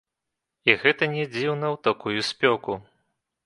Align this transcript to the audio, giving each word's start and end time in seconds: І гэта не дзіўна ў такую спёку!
І 0.69 0.75
гэта 0.83 1.03
не 1.15 1.27
дзіўна 1.35 1.65
ў 1.75 1.81
такую 1.91 2.19
спёку! 2.33 2.81